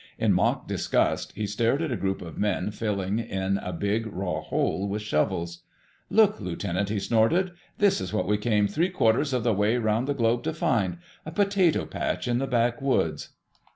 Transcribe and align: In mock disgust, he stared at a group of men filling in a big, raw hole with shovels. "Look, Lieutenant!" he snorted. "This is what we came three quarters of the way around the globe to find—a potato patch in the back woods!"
In 0.17 0.33
mock 0.33 0.67
disgust, 0.67 1.31
he 1.35 1.45
stared 1.45 1.79
at 1.83 1.91
a 1.91 1.95
group 1.95 2.23
of 2.23 2.35
men 2.39 2.71
filling 2.71 3.19
in 3.19 3.59
a 3.59 3.71
big, 3.71 4.07
raw 4.07 4.41
hole 4.41 4.87
with 4.89 5.03
shovels. 5.03 5.61
"Look, 6.09 6.41
Lieutenant!" 6.41 6.89
he 6.89 6.97
snorted. 6.99 7.51
"This 7.77 8.01
is 8.01 8.11
what 8.11 8.25
we 8.27 8.39
came 8.39 8.67
three 8.67 8.89
quarters 8.89 9.31
of 9.31 9.43
the 9.43 9.53
way 9.53 9.75
around 9.75 10.05
the 10.05 10.15
globe 10.15 10.41
to 10.45 10.53
find—a 10.53 11.31
potato 11.33 11.85
patch 11.85 12.27
in 12.27 12.39
the 12.39 12.47
back 12.47 12.81
woods!" 12.81 13.29